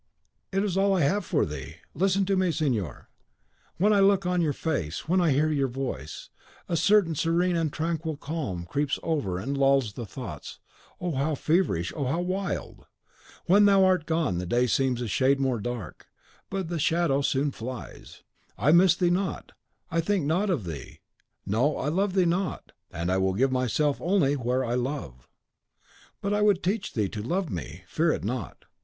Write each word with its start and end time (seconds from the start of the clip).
"It 0.51 0.63
is 0.63 0.77
all 0.77 0.95
I 0.95 1.01
have 1.01 1.23
for 1.23 1.45
thee. 1.45 1.75
Listen 1.93 2.25
to 2.25 2.35
me, 2.35 2.51
signor: 2.51 3.11
when 3.77 3.93
I 3.93 3.99
look 3.99 4.25
on 4.25 4.41
your 4.41 4.51
face, 4.51 5.07
when 5.07 5.21
I 5.21 5.29
hear 5.29 5.51
your 5.51 5.67
voice, 5.67 6.31
a 6.67 6.75
certain 6.75 7.13
serene 7.13 7.55
and 7.55 7.71
tranquil 7.71 8.17
calm 8.17 8.65
creeps 8.65 8.97
over 9.03 9.37
and 9.37 9.55
lulls 9.55 9.91
thoughts, 9.93 10.57
oh, 10.99 11.11
how 11.13 11.35
feverish, 11.35 11.93
how 11.93 12.19
wild! 12.19 12.87
When 13.45 13.65
thou 13.65 13.83
art 13.85 14.07
gone, 14.07 14.39
the 14.39 14.47
day 14.47 14.65
seems 14.65 15.01
a 15.01 15.07
shade 15.07 15.39
more 15.39 15.59
dark; 15.59 16.07
but 16.49 16.67
the 16.67 16.79
shadow 16.79 17.21
soon 17.21 17.51
flies. 17.51 18.23
I 18.57 18.71
miss 18.71 18.95
thee 18.95 19.11
not; 19.11 19.51
I 19.91 20.01
think 20.01 20.25
not 20.25 20.49
of 20.49 20.63
thee: 20.63 21.01
no, 21.45 21.77
I 21.77 21.89
love 21.89 22.13
thee 22.13 22.25
not; 22.25 22.71
and 22.89 23.11
I 23.11 23.17
will 23.19 23.35
give 23.35 23.51
myself 23.51 23.99
only 24.01 24.33
where 24.33 24.65
I 24.65 24.73
love." 24.73 25.29
"But 26.21 26.33
I 26.33 26.41
would 26.41 26.63
teach 26.63 26.93
thee 26.93 27.07
to 27.09 27.21
love 27.21 27.51
me; 27.51 27.83
fear 27.87 28.11
it 28.11 28.23
not. 28.23 28.65